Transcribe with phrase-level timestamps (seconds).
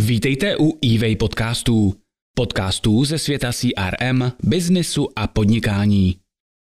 [0.00, 1.94] Vítejte u eWay podcastů.
[2.36, 6.16] Podcastů ze světa CRM, biznisu a podnikání.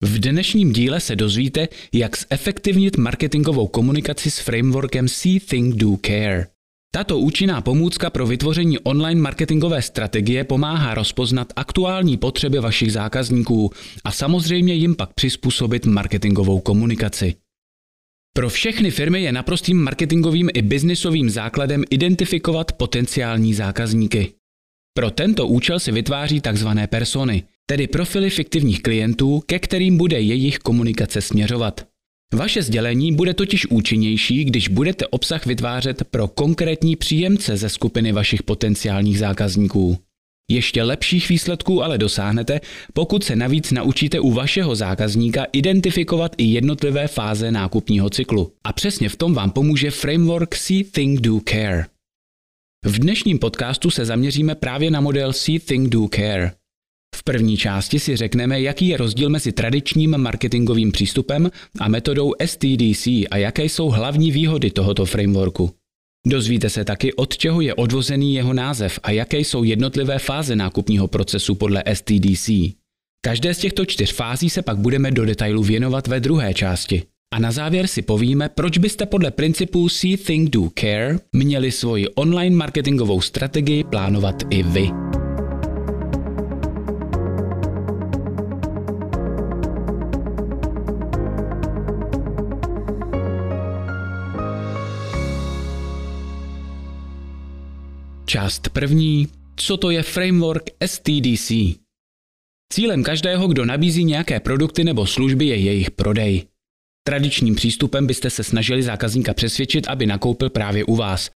[0.03, 6.47] V dnešním díle se dozvíte, jak zefektivnit marketingovou komunikaci s frameworkem See Think Do Care.
[6.93, 13.71] Tato účinná pomůcka pro vytvoření online marketingové strategie pomáhá rozpoznat aktuální potřeby vašich zákazníků
[14.03, 17.35] a samozřejmě jim pak přizpůsobit marketingovou komunikaci.
[18.37, 24.33] Pro všechny firmy je naprostým marketingovým i biznisovým základem identifikovat potenciální zákazníky.
[24.97, 26.67] Pro tento účel si vytváří tzv.
[26.89, 31.87] persony, tedy profily fiktivních klientů, ke kterým bude jejich komunikace směřovat.
[32.33, 38.43] Vaše sdělení bude totiž účinnější, když budete obsah vytvářet pro konkrétní příjemce ze skupiny vašich
[38.43, 39.97] potenciálních zákazníků.
[40.51, 42.61] Ještě lepších výsledků ale dosáhnete,
[42.93, 48.51] pokud se navíc naučíte u vašeho zákazníka identifikovat i jednotlivé fáze nákupního cyklu.
[48.63, 51.85] A přesně v tom vám pomůže framework See Think Do Care.
[52.85, 56.51] V dnešním podcastu se zaměříme právě na model See Think Do Care.
[57.15, 63.07] V první části si řekneme, jaký je rozdíl mezi tradičním marketingovým přístupem a metodou STDC
[63.07, 65.71] a jaké jsou hlavní výhody tohoto frameworku.
[66.27, 71.07] Dozvíte se taky, od čeho je odvozený jeho název a jaké jsou jednotlivé fáze nákupního
[71.07, 72.49] procesu podle STDC.
[73.21, 77.03] Každé z těchto čtyř fází se pak budeme do detailu věnovat ve druhé části.
[77.33, 82.07] A na závěr si povíme, proč byste podle principů See, Think, Do, Care měli svoji
[82.07, 85.04] online marketingovou strategii plánovat i vy.
[98.35, 99.27] Část první.
[99.55, 101.51] Co to je framework STDC?
[102.73, 106.43] Cílem každého, kdo nabízí nějaké produkty nebo služby, je jejich prodej.
[107.07, 111.29] Tradičním přístupem byste se snažili zákazníka přesvědčit, aby nakoupil právě u vás.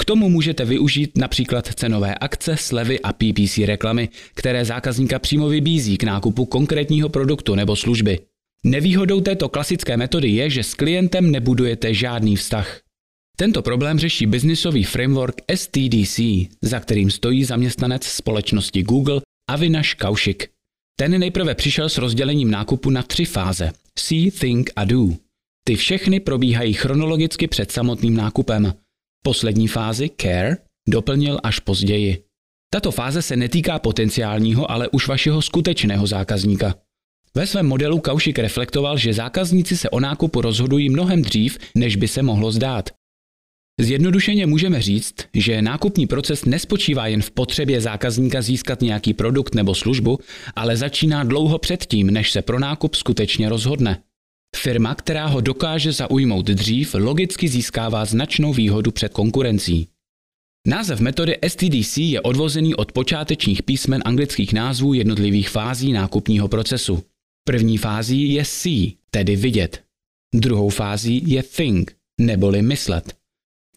[0.00, 5.96] K tomu můžete využít například cenové akce, slevy a PPC reklamy, které zákazníka přímo vybízí
[5.96, 8.18] k nákupu konkrétního produktu nebo služby.
[8.64, 12.85] Nevýhodou této klasické metody je, že s klientem nebudujete žádný vztah.
[13.38, 16.20] Tento problém řeší biznisový framework STDC,
[16.62, 19.20] za kterým stojí zaměstnanec společnosti Google
[19.50, 20.50] Avinash Kaushik.
[20.98, 25.08] Ten nejprve přišel s rozdělením nákupu na tři fáze– See, Think a Do.
[25.64, 28.74] Ty všechny probíhají chronologicky před samotným nákupem.
[29.22, 30.56] Poslední fázi, Care,
[30.88, 32.24] doplnil až později.
[32.72, 36.74] Tato fáze se netýká potenciálního, ale už vašeho skutečného zákazníka.
[37.34, 42.08] Ve svém modelu Kaušik reflektoval, že zákazníci se o nákupu rozhodují mnohem dřív, než by
[42.08, 42.90] se mohlo zdát.
[43.80, 49.74] Zjednodušeně můžeme říct, že nákupní proces nespočívá jen v potřebě zákazníka získat nějaký produkt nebo
[49.74, 50.18] službu,
[50.56, 54.02] ale začíná dlouho předtím, než se pro nákup skutečně rozhodne.
[54.56, 59.88] Firma, která ho dokáže zaujmout dřív, logicky získává značnou výhodu před konkurencí.
[60.66, 67.04] Název metody STDC je odvozený od počátečních písmen anglických názvů jednotlivých fází nákupního procesu.
[67.44, 69.82] První fází je see, tedy vidět.
[70.34, 73.15] Druhou fází je think, neboli myslet.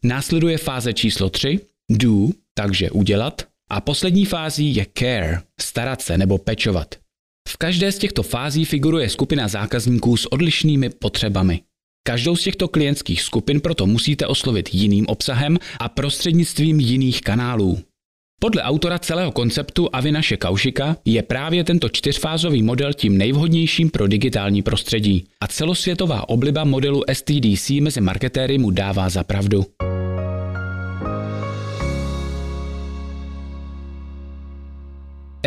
[0.04, 1.60] Následuje fáze číslo 3,
[1.92, 6.96] do, takže udělat, a poslední fází je care, starat se nebo pečovat.
[7.50, 11.62] V každé z těchto fází figuruje skupina zákazníků s odlišnými potřebami.
[12.08, 17.80] Každou z těchto klientských skupin proto musíte oslovit jiným obsahem a prostřednictvím jiných kanálů.
[18.42, 24.62] Podle autora celého konceptu Avinaše Kaušika je právě tento čtyřfázový model tím nejvhodnějším pro digitální
[24.62, 29.66] prostředí a celosvětová obliba modelu STDC mezi marketéry mu dává za pravdu.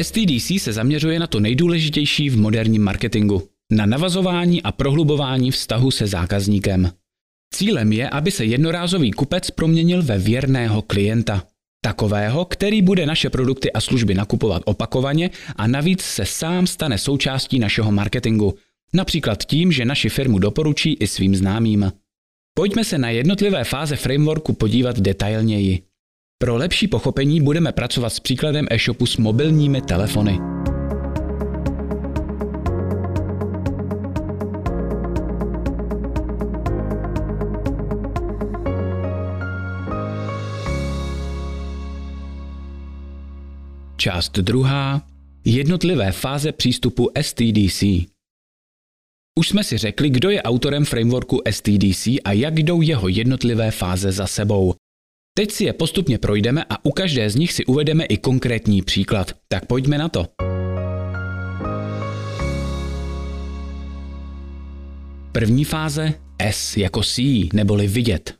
[0.03, 6.07] STDC se zaměřuje na to nejdůležitější v moderním marketingu, na navazování a prohlubování vztahu se
[6.07, 6.91] zákazníkem.
[7.55, 11.45] Cílem je, aby se jednorázový kupec proměnil ve věrného klienta.
[11.85, 17.59] Takového, který bude naše produkty a služby nakupovat opakovaně a navíc se sám stane součástí
[17.59, 18.55] našeho marketingu,
[18.95, 21.93] například tím, že naši firmu doporučí i svým známým.
[22.55, 25.83] Pojďme se na jednotlivé fáze frameworku podívat detailněji.
[26.43, 30.39] Pro lepší pochopení budeme pracovat s příkladem e-shopu s mobilními telefony.
[43.97, 45.03] Část druhá.
[45.45, 47.83] Jednotlivé fáze přístupu STDC.
[49.39, 54.13] Už jsme si řekli, kdo je autorem frameworku STDC a jak jdou jeho jednotlivé fáze
[54.13, 54.75] za sebou.
[55.35, 59.33] Teď si je postupně projdeme a u každé z nich si uvedeme i konkrétní příklad.
[59.49, 60.27] Tak pojďme na to.
[65.33, 68.35] První fáze S jako see, neboli vidět.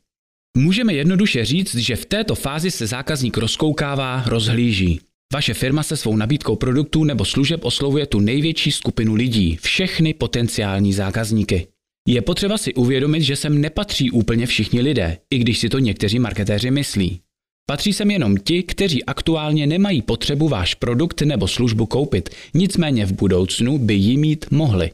[0.57, 5.01] Můžeme jednoduše říct, že v této fázi se zákazník rozkoukává, rozhlíží.
[5.33, 10.93] Vaše firma se svou nabídkou produktů nebo služeb oslovuje tu největší skupinu lidí, všechny potenciální
[10.93, 11.72] zákazníky.
[12.09, 16.19] Je potřeba si uvědomit, že sem nepatří úplně všichni lidé, i když si to někteří
[16.19, 17.21] marketéři myslí.
[17.67, 23.13] Patří sem jenom ti, kteří aktuálně nemají potřebu váš produkt nebo službu koupit, nicméně v
[23.13, 24.91] budoucnu by ji mít mohli.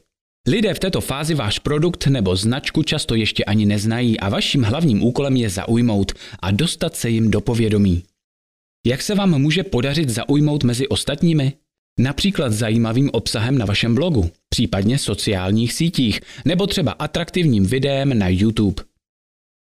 [0.49, 5.02] Lidé v této fázi váš produkt nebo značku často ještě ani neznají a vaším hlavním
[5.02, 6.12] úkolem je zaujmout
[6.43, 8.02] a dostat se jim do povědomí.
[8.87, 11.52] Jak se vám může podařit zaujmout mezi ostatními?
[11.98, 18.82] Například zajímavým obsahem na vašem blogu, případně sociálních sítích, nebo třeba atraktivním videem na YouTube.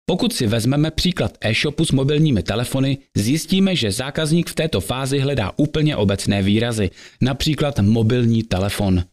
[0.07, 5.53] Pokud si vezmeme příklad e-shopu s mobilními telefony, zjistíme, že zákazník v této fázi hledá
[5.57, 6.91] úplně obecné výrazy,
[7.21, 9.05] například mobilní telefon.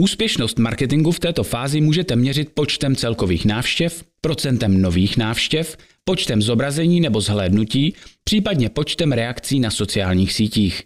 [0.00, 7.00] Úspěšnost marketingu v této fázi můžete měřit počtem celkových návštěv, procentem nových návštěv, počtem zobrazení
[7.00, 10.82] nebo zhlédnutí, případně počtem reakcí na sociálních sítích.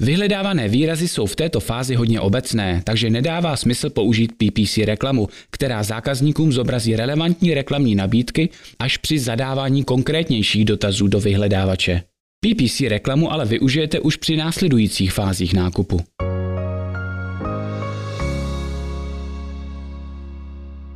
[0.00, 5.82] Vyhledávané výrazy jsou v této fázi hodně obecné, takže nedává smysl použít PPC reklamu, která
[5.82, 8.48] zákazníkům zobrazí relevantní reklamní nabídky
[8.78, 12.02] až při zadávání konkrétnějších dotazů do vyhledávače.
[12.46, 16.00] PPC reklamu ale využijete už při následujících fázích nákupu.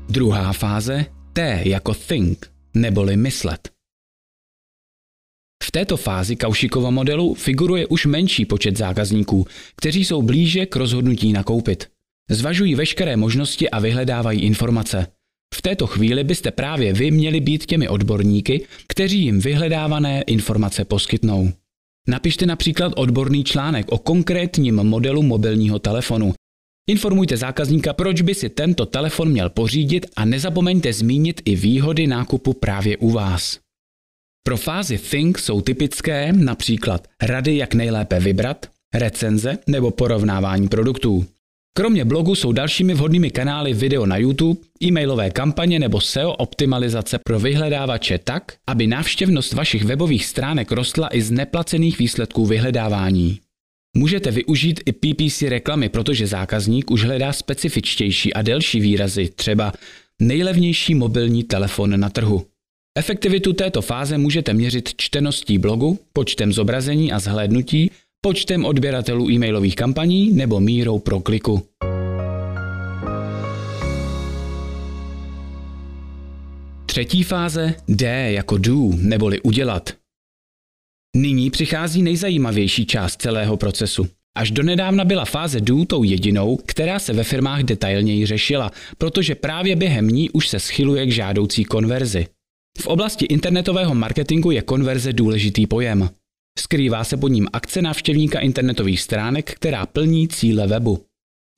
[0.09, 3.74] Druhá fáze T jako think, neboli myslet.
[5.65, 9.47] V této fázi Kaušikova modelu figuruje už menší počet zákazníků,
[9.77, 11.89] kteří jsou blíže k rozhodnutí nakoupit.
[12.31, 15.07] Zvažují veškeré možnosti a vyhledávají informace.
[15.55, 21.53] V této chvíli byste právě vy měli být těmi odborníky, kteří jim vyhledávané informace poskytnou.
[22.09, 26.35] Napište například odborný článek o konkrétním modelu mobilního telefonu.
[26.89, 32.53] Informujte zákazníka, proč by si tento telefon měl pořídit a nezapomeňte zmínit i výhody nákupu
[32.53, 33.64] právě u vás.
[34.46, 41.26] Pro fázi Think jsou typické například rady, jak nejlépe vybrat, recenze nebo porovnávání produktů.
[41.76, 47.41] Kromě blogu jsou dalšími vhodnými kanály video na YouTube, e-mailové kampaně nebo SEO optimalizace pro
[47.41, 53.41] vyhledávače tak, aby návštěvnost vašich webových stránek rostla i z neplacených výsledků vyhledávání.
[53.96, 59.73] Můžete využít i PPC reklamy, protože zákazník už hledá specifičtější a delší výrazy, třeba
[60.20, 62.46] nejlevnější mobilní telefon na trhu.
[62.99, 70.32] Efektivitu této fáze můžete měřit čteností blogu, počtem zobrazení a zhlédnutí, počtem odběratelů e-mailových kampaní
[70.32, 71.67] nebo mírou pro kliku.
[76.87, 79.93] Třetí fáze D jako do, neboli udělat.
[81.17, 84.06] Nyní přichází nejzajímavější část celého procesu.
[84.37, 89.76] Až donedávna byla fáze do tou jedinou, která se ve firmách detailněji řešila, protože právě
[89.76, 92.26] během ní už se schyluje k žádoucí konverzi.
[92.79, 96.11] V oblasti internetového marketingu je konverze důležitý pojem.
[96.59, 101.05] Skrývá se pod ním akce návštěvníka internetových stránek, která plní cíle webu.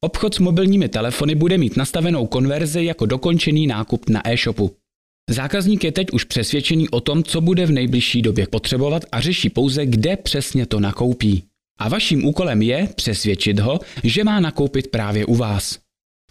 [0.05, 4.77] Obchod s mobilními telefony bude mít nastavenou konverzi jako dokončený nákup na e-shopu.
[5.31, 9.51] Zákazník je teď už přesvědčený o tom, co bude v nejbližší době potřebovat a řeší
[9.51, 11.45] pouze, kde přesně to nakoupí.
[11.79, 15.79] A vaším úkolem je přesvědčit ho, že má nakoupit právě u vás.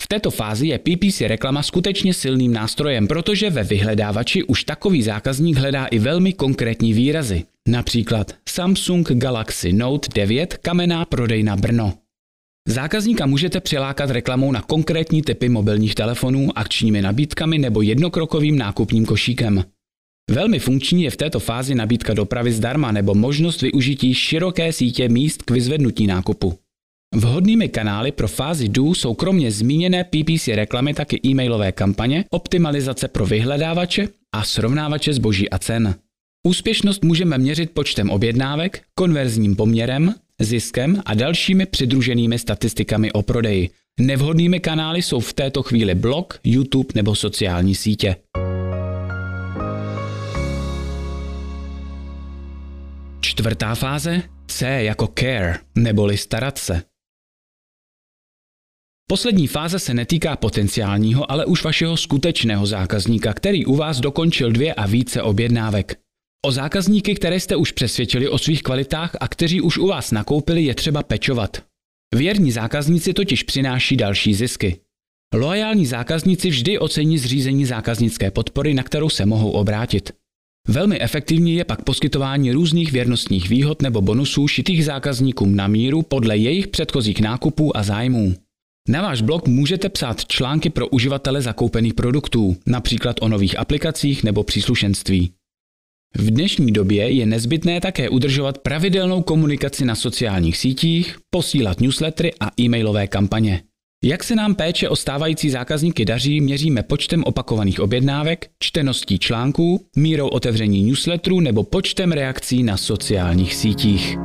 [0.01, 5.57] V této fázi je PPC reklama skutečně silným nástrojem, protože ve vyhledávači už takový zákazník
[5.57, 7.43] hledá i velmi konkrétní výrazy.
[7.67, 11.93] Například Samsung Galaxy Note 9 kamená prodejna Brno.
[12.67, 19.63] Zákazníka můžete přilákat reklamou na konkrétní typy mobilních telefonů, akčními nabídkami nebo jednokrokovým nákupním košíkem.
[20.31, 25.41] Velmi funkční je v této fázi nabídka dopravy zdarma nebo možnost využití široké sítě míst
[25.41, 26.59] k vyzvednutí nákupu.
[27.15, 33.25] Vhodnými kanály pro fázi do jsou kromě zmíněné PPC reklamy taky e-mailové kampaně, optimalizace pro
[33.25, 35.95] vyhledávače a srovnávače zboží a cen.
[36.47, 43.69] Úspěšnost můžeme měřit počtem objednávek, konverzním poměrem, ziskem a dalšími přidruženými statistikami o prodeji.
[43.99, 48.15] Nevhodnými kanály jsou v této chvíli blog, YouTube nebo sociální sítě.
[53.21, 56.81] Čtvrtá fáze C jako care, neboli starat se.
[59.07, 64.73] Poslední fáze se netýká potenciálního, ale už vašeho skutečného zákazníka, který u vás dokončil dvě
[64.73, 65.99] a více objednávek.
[66.45, 70.63] O zákazníky, které jste už přesvědčili o svých kvalitách a kteří už u vás nakoupili,
[70.63, 71.63] je třeba pečovat.
[72.15, 74.79] Věrní zákazníci totiž přináší další zisky.
[75.33, 80.11] Loajální zákazníci vždy ocení zřízení zákaznické podpory, na kterou se mohou obrátit.
[80.67, 86.37] Velmi efektivní je pak poskytování různých věrnostních výhod nebo bonusů šitých zákazníkům na míru podle
[86.37, 88.44] jejich předchozích nákupů a zájmů.
[88.89, 94.43] Na váš blog můžete psát články pro uživatele zakoupených produktů, například o nových aplikacích nebo
[94.43, 95.31] příslušenství.
[96.17, 102.51] V dnešní době je nezbytné také udržovat pravidelnou komunikaci na sociálních sítích, posílat newslettery a
[102.59, 103.63] e-mailové kampaně.
[104.03, 110.27] Jak se nám péče o stávající zákazníky daří, měříme počtem opakovaných objednávek, čteností článků, mírou
[110.27, 114.17] otevření newsletterů nebo počtem reakcí na sociálních sítích.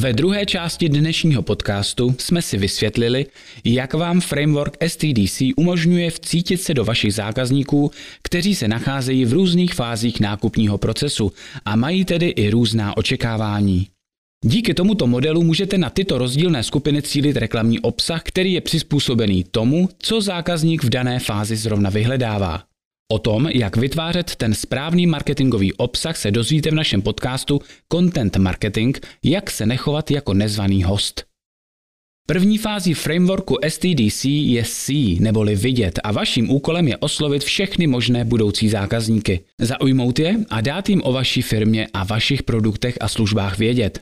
[0.00, 3.26] Ve druhé části dnešního podcastu jsme si vysvětlili,
[3.64, 7.90] jak vám framework STDC umožňuje vcítit se do vašich zákazníků,
[8.22, 11.32] kteří se nacházejí v různých fázích nákupního procesu
[11.64, 13.86] a mají tedy i různá očekávání.
[14.44, 19.88] Díky tomuto modelu můžete na tyto rozdílné skupiny cílit reklamní obsah, který je přizpůsobený tomu,
[19.98, 22.69] co zákazník v dané fázi zrovna vyhledává.
[23.12, 27.60] O tom, jak vytvářet ten správný marketingový obsah, se dozvíte v našem podcastu
[27.92, 31.24] Content Marketing, jak se nechovat jako nezvaný host.
[32.26, 38.24] První fází frameworku STDC je C, neboli vidět, a vaším úkolem je oslovit všechny možné
[38.24, 39.40] budoucí zákazníky.
[39.60, 44.00] Zaujmout je a dát jim o vaší firmě a vašich produktech a službách vědět.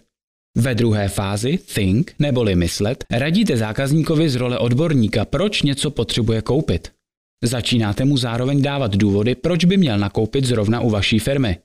[0.56, 6.97] Ve druhé fázi, think, neboli myslet, radíte zákazníkovi z role odborníka, proč něco potřebuje koupit.
[7.44, 11.58] Začínáte mu zároveň dávat důvody, proč by měl nakoupit zrovna u vaší firmy.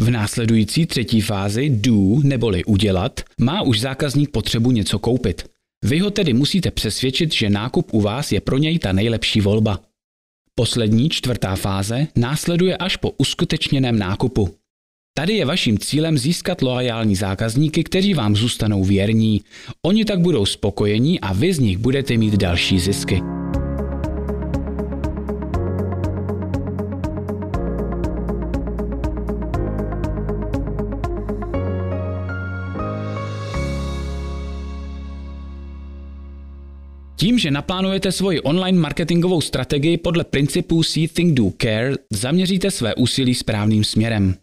[0.00, 5.50] V následující třetí fázi do neboli udělat má už zákazník potřebu něco koupit.
[5.84, 9.80] Vy ho tedy musíte přesvědčit, že nákup u vás je pro něj ta nejlepší volba.
[10.54, 14.54] Poslední čtvrtá fáze následuje až po uskutečněném nákupu.
[15.14, 19.42] Tady je vaším cílem získat loajální zákazníky, kteří vám zůstanou věrní.
[19.82, 23.20] Oni tak budou spokojení a vy z nich budete mít další zisky.
[37.20, 42.94] Tím, že naplánujete svoji online marketingovou strategii podle principů See, Think, Do, Care, zaměříte své
[42.94, 44.34] úsilí správným směrem.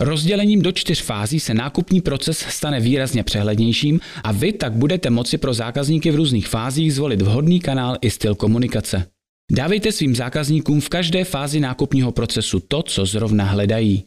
[0.00, 5.38] Rozdělením do čtyř fází se nákupní proces stane výrazně přehlednějším a vy tak budete moci
[5.38, 9.06] pro zákazníky v různých fázích zvolit vhodný kanál i styl komunikace.
[9.52, 14.04] Dávejte svým zákazníkům v každé fázi nákupního procesu to, co zrovna hledají.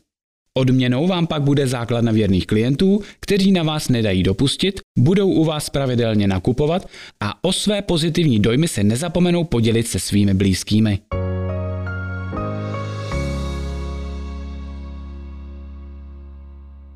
[0.58, 5.70] Odměnou vám pak bude základna věrných klientů, kteří na vás nedají dopustit, budou u vás
[5.70, 11.00] pravidelně nakupovat a o své pozitivní dojmy se nezapomenou podělit se svými blízkými.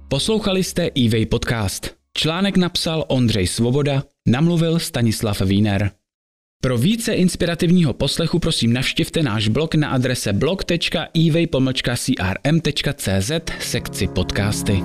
[0.07, 1.95] Poslouchali jste eWay podcast.
[2.17, 5.91] Článek napsal Ondřej Svoboda, namluvil Stanislav Wiener.
[6.61, 14.83] Pro více inspirativního poslechu prosím navštivte náš blog na adrese blog.ivej.crm.cz sekci podcasty.